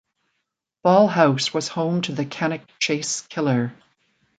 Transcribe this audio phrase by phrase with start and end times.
[0.81, 3.71] Ball House was home to the Cannock Chase Killer.